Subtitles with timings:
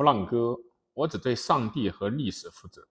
[0.00, 0.58] 弗朗哥，
[0.94, 2.88] 我只对上帝和历史负责。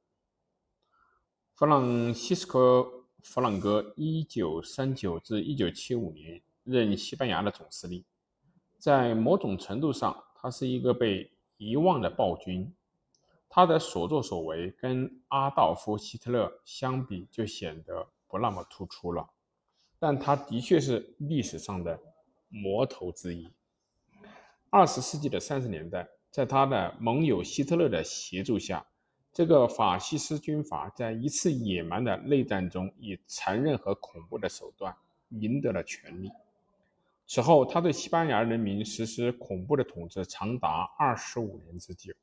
[1.56, 2.82] 弗朗西斯科·
[3.24, 8.06] 弗朗哥，一九三九至一九七五年任西班牙的总司令。
[8.78, 12.72] 在某种程度上，他是一个被遗忘的暴君。
[13.50, 19.28] 他的所作所为跟阿道夫·希特勒相比，就显得不那么突出了。
[19.98, 22.00] 但他的确是历史上的
[22.50, 23.52] 魔头之一。
[24.70, 28.86] 二十世纪的三十年代，在他的盟友希特勒的协助下，
[29.34, 34.96] 这个法西斯军阀在一次野蛮的内战中，以残忍和恐怖的手段
[35.30, 36.32] 赢得了权力。
[37.26, 42.14] 此后，他对西班牙人民实施恐怖的统治长达二十五年之久。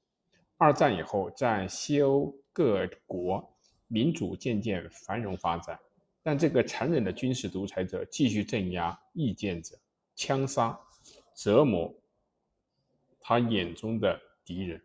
[0.57, 3.53] 二战以后，在西欧各国，
[3.87, 5.79] 民主渐渐繁荣发展，
[6.23, 9.77] 但这个残忍的军事独裁者继续镇压意见者，
[10.17, 10.77] 枪杀、
[11.35, 11.95] 折磨。
[13.29, 14.81] 他眼中的敌人。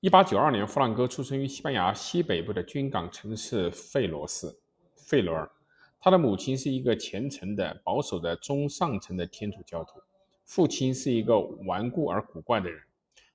[0.00, 4.60] 一八九二年，弗朗哥出生于西班牙西北部的军港城市费罗斯
[4.94, 5.50] 费罗尔。
[5.98, 9.98] 他的母亲是一个虔诚的、保守的中上层的天主教徒，
[10.44, 12.78] 父亲是一个顽固而古怪的人。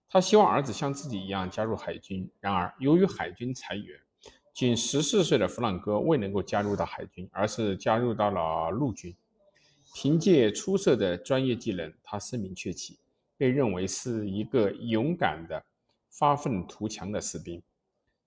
[0.07, 3.99] 他希望儿子像自己一样加入海军，然而由于海军裁员，
[4.53, 9.16] 仅十四岁的弗朗哥未能够加入到海军，而是加入到了陆军。
[9.93, 12.97] 凭借出色的专业技能，他声名鹊起，
[13.37, 15.63] 被认为是一个勇敢的、
[16.09, 17.61] 发愤图强的士兵。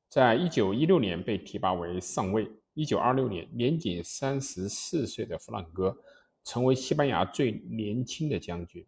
[0.09, 2.51] 在一九一六年被提拔为上尉。
[2.75, 5.95] 一九二六年，年仅三十四岁的弗朗哥
[6.43, 8.83] 成为西班牙最年轻的将军。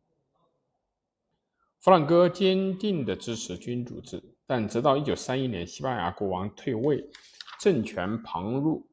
[1.81, 7.07] 弗朗哥坚定地支持君主制，但直到一九三一年，西班牙国王退位，
[7.61, 8.87] 政权旁入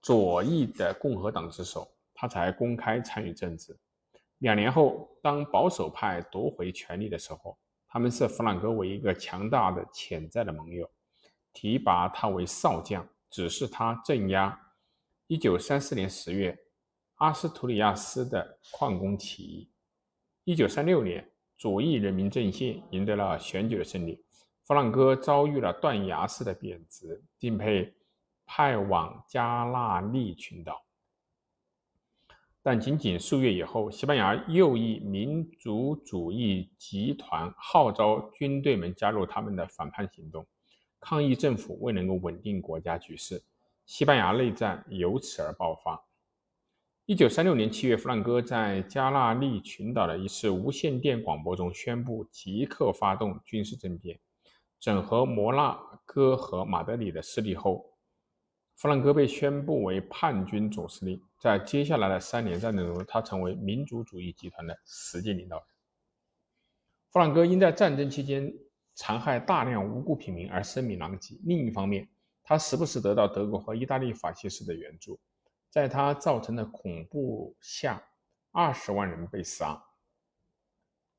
[0.00, 1.89] 左翼的共和党之手。
[2.20, 3.74] 他才公开参与政治。
[4.40, 7.56] 两年后，当保守派夺回权力的时候，
[7.88, 10.86] 他们视弗朗哥为一个强大的潜在的盟友，
[11.54, 14.54] 提拔他为少将，指示他镇压
[15.28, 16.58] 1934年10月
[17.14, 19.70] 阿斯图里亚斯的矿工起义。
[20.44, 24.22] 1936年，左翼人民阵线赢得了选举的胜利，
[24.64, 27.94] 弗朗哥遭遇了断崖式的贬值，并被
[28.44, 30.84] 派往加纳利群岛。
[32.62, 40.46] 但仅仅数月以后，西班牙右翼民族主义集团号召军队们加入他们的反叛行动，
[41.00, 43.42] 抗议政府未能够稳定国家局势，
[43.86, 46.04] 西班牙内战由此而爆发。
[47.06, 54.20] 一九三六年七月，弗朗哥在加纳利群岛的一次无线电广播中宣布即刻发动军事政变，
[54.78, 57.89] 整合摩纳哥和马德里的势力后。
[58.80, 65.66] 弗朗哥被宣布为叛军总司令，在接下来的三年战争中，他成为民族主义集团的实际领导人。
[67.10, 68.50] 弗朗哥因在战争期间
[68.94, 71.38] 残害大量无辜平民而声名狼藉。
[71.44, 72.08] 另一方面，
[72.42, 75.20] 他时不时得到德国和意大利法西斯的援助，
[75.68, 78.02] 在他造成的恐怖下，
[78.50, 79.78] 二十万人被杀。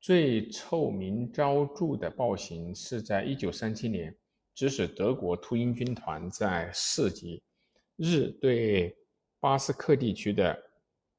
[0.00, 4.18] 最臭名昭著的暴行是在1937年，
[4.52, 7.40] 指使德国秃鹰军团在四级。
[7.96, 8.96] 日对
[9.38, 10.70] 巴斯克地区的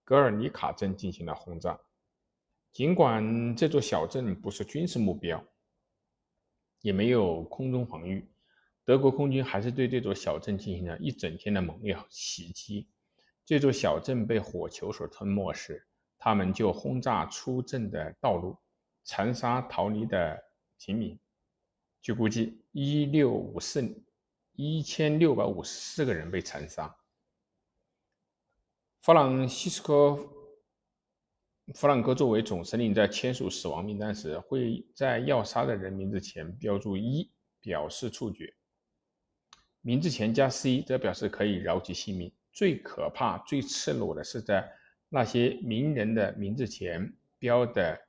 [0.04, 1.80] 格尔尼卡镇进行了轰炸。
[2.72, 5.46] 尽管这座小镇不是军事目标，
[6.82, 8.28] 也没有空中防御，
[8.84, 12.90] 德国空军还是对这座小镇进行了一整天的猛烈袭击。
[13.46, 15.86] 这座小镇被火球所吞没时，
[16.18, 18.58] 他们就轰炸出镇的道路，
[19.04, 20.42] 残杀逃离的
[20.80, 21.20] 平民。
[22.02, 24.04] 据估计，一六五四。
[24.56, 26.96] 一千六百五十四个人被残杀。
[29.02, 29.94] 弗朗西斯科·
[31.74, 38.54] 弗朗哥作为总司令，在签署死亡名单时，会在要杀的人名字前标注一，表示处决；
[39.82, 42.32] 名字前加 C，则表示可以饶其性命。
[42.52, 44.72] 最可怕、最赤裸的是，在
[45.10, 48.00] 那些名人的名字前标的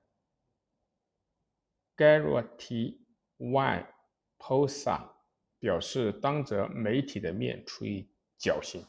[1.97, 2.99] “Garrote
[3.39, 3.95] Y
[4.39, 5.14] Posa”。
[5.65, 8.07] 表示当着媒体的面处以
[8.37, 8.85] 绞刑，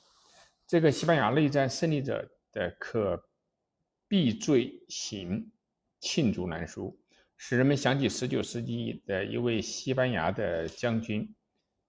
[0.68, 3.30] 这个西班牙内战胜利者的可
[4.10, 5.50] 避罪行
[6.02, 7.00] 罄竹难书，
[7.38, 11.34] 使人们想起19世纪的一位西班牙的将军。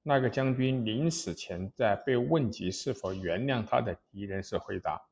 [0.05, 5.03] 那个将军临死前在被问及是否原谅他的敌人时回答：“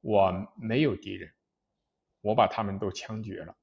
[0.00, 1.30] 我没有敌人，
[2.22, 3.54] 我把他们都枪决了。”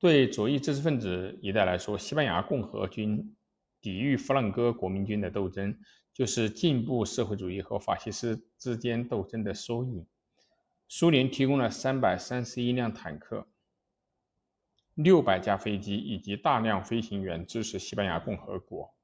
[0.00, 3.36] 对左翼知识分子一代来说，西班牙共和军。
[3.80, 5.78] 抵御弗朗哥国民军的斗争，
[6.12, 10.06] 就是进步社会主义和法西斯之间斗争的缩影。
[10.88, 13.46] 苏联提供了三百三十一辆坦克，
[14.94, 18.94] 六百架飞机以及大量飞行员支持西班牙共和国。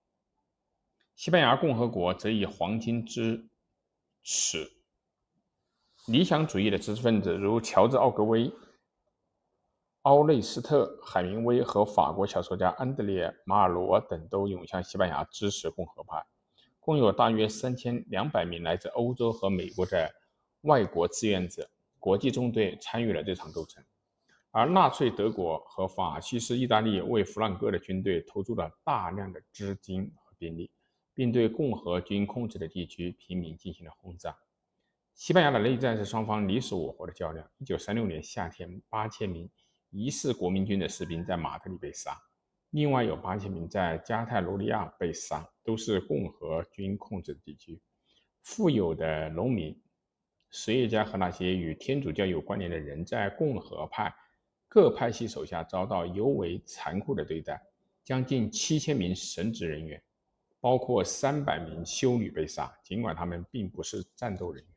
[1.15, 3.49] 西班牙共和国则以黄金支
[4.23, 4.73] 持。
[6.07, 8.53] 理想主义的知识分子如乔治·奥格威、
[10.07, 16.25] 奥内斯特·海明威和法国小说家安德烈·马尔罗等都涌向西班牙支持共和派。
[16.79, 20.09] 共有大约三千两百名来自欧洲和美国的
[20.61, 21.69] 外国志愿者
[21.99, 23.85] 国际中队参与了这场斗争，
[24.53, 30.71] 而纳粹德国和法西斯意大利为弗朗哥的军队投入了大量的资金和兵力，
[31.15, 34.39] 并对共和军控制的地区平民进行了轰炸。
[35.15, 37.51] 西班牙的内战是双方你死我活的较量。
[37.59, 39.51] 一九三六年夏天，八千名
[39.97, 42.15] 疑似国民军的士兵在马德里被杀，
[42.69, 47.81] 另外有八千名在加泰罗尼亚被杀，都是共和军控制的地区。
[48.43, 49.75] 富有的农民、
[50.51, 54.15] 实业家和那些与天主教有关联的人，在共和派
[54.69, 57.59] 各派系手下遭到尤为残酷的对待。
[58.05, 60.01] 将近七千名神职人员，
[60.61, 64.75] 包括三百名修女被杀，尽管他们并不是战斗人员。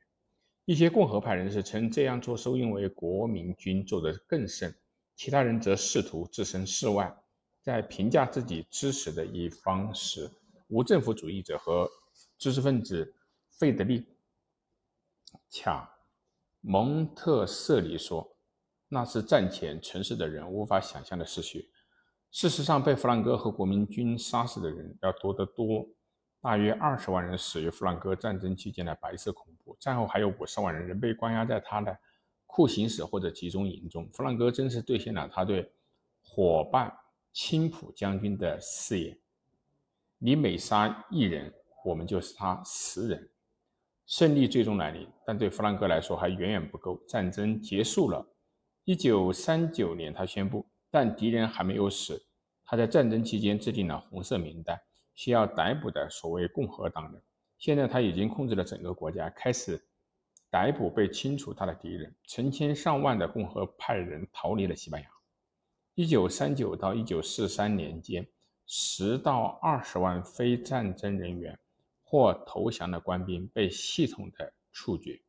[0.64, 4.74] 一些共和派人士称这样做是因为国民军做得更甚，
[5.20, 7.14] 其他人则试图置身事外。
[7.62, 10.32] 在评价自己支持的一方时，
[10.70, 11.90] 无政府主义者和
[12.38, 13.14] 知识分子
[13.50, 14.08] 费德利
[15.62, 15.84] 卡·
[16.62, 18.38] 蒙特瑟里说
[18.88, 21.70] ：“那是战前城市的人无法想象的事实。
[22.32, 25.86] 事实上，被弗兰哥和国民军杀死的人要多得多。”
[26.40, 32.00] 大约二十万人死于弗兰哥战争期间的白色恐怖，战后还有五十万人仍被关押在他的
[32.52, 34.10] 酷刑室或者集中营中。
[34.12, 35.72] 弗兰哥真是兑现了他对
[36.24, 36.92] 伙伴
[37.32, 39.16] 青浦将军的誓言
[40.18, 41.54] ：“你每杀一人，
[41.86, 43.30] 我们就杀十人。”
[44.08, 47.00] 胜利最终来临，但对弗兰哥来说还远远不够。
[47.08, 48.28] 战争结束了，
[48.84, 52.26] 一九三九年他宣布，但敌人还没有死。
[52.66, 54.78] 他在战争期间制定了红色名单。
[55.14, 57.22] 需要逮捕的所谓共和党人，
[57.58, 59.80] 现在他已经控制了整个国家，开始
[60.50, 62.14] 逮捕被清除他的敌人。
[62.24, 65.08] 成千上万的共和派人逃离了西班牙。
[65.96, 68.28] 一九三九到一九四三年间，
[68.66, 71.58] 十到二十万非战争人员
[72.04, 75.22] 或投降的官兵被系统的处决。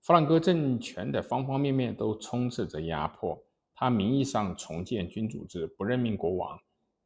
[0.00, 3.42] 弗朗哥政权的方方面面都充斥着压迫。
[3.74, 6.58] 他名义上重建君主制，不任命国王。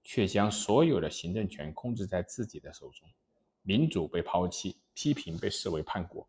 [0.04, 3.08] 却将所有的行政权控制在自己的手中，
[3.62, 6.28] 民主被抛弃，批评被视为叛国。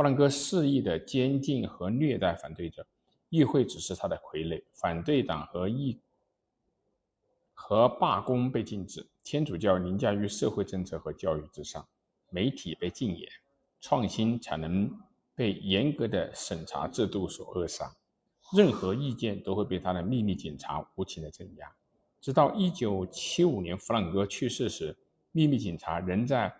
[0.00, 2.86] 弗朗哥肆意的监禁和虐待反对者，
[3.28, 4.64] 议会只是他的傀儡。
[4.72, 6.00] 反对党和议
[7.52, 11.86] 和罢工被禁止，天主教凌驾于社会政策和教育之上，
[12.30, 13.28] 媒体被禁言，
[13.78, 14.90] 创新才能
[15.34, 17.94] 被严格的审查制度所扼杀。
[18.56, 21.70] 任何意见都会被他的秘密警察无情的镇压。
[22.22, 24.96] 直到1975年弗朗哥去世时，
[25.30, 26.50] 秘密警察仍在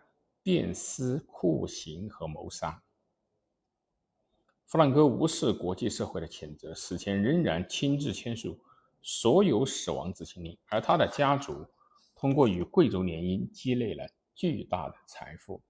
[0.43, 2.83] 鞭尸、酷刑和谋杀。
[4.71, 8.57] 弗朗哥无视国际社会的谴责，死前仍然亲自签署
[9.03, 11.67] 所有死亡执行令，而他的家族
[12.15, 15.61] 通过与贵族联姻积累了巨大的财富。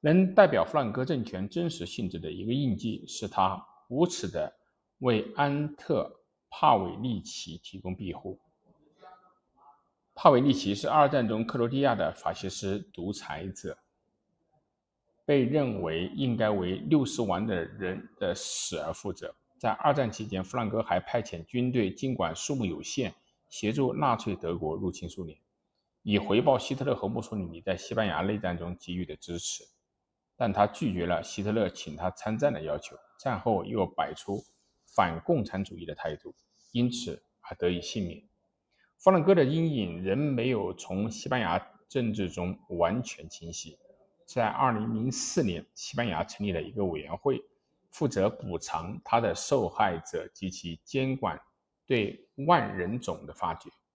[0.00, 4.52] 能代表弗朗哥政权真实性质的一个印记，是他无耻地
[4.98, 6.12] 为安特
[6.50, 8.40] 帕韦利奇提供庇护。
[10.16, 13.78] 帕维利奇是二战中克罗地亚的法西斯独裁者，
[15.30, 19.32] 被认为应该为六十万的人的死而负责。
[19.60, 23.14] 在二战期间，弗朗哥还派遣军队，尽管数目有限，
[23.48, 25.38] 协助纳粹德国入侵苏联，
[26.02, 29.62] 以回报希特勒和墨索里尼在西班牙内战中给予的支持。
[30.36, 34.42] 但他拒绝了希特勒请他参战的要求，战后又摆出
[34.96, 36.34] 反共产主义的态度，
[36.72, 38.20] 因此而得以幸免。
[38.98, 43.78] 弗朗哥的阴影仍没有从西班牙政治中完全清晰。
[44.32, 47.42] 在二零零四年，西班牙成立了一个委员会，
[47.90, 51.36] 负责补偿他的受害者及其监管
[51.84, 53.68] 对万人种的发掘。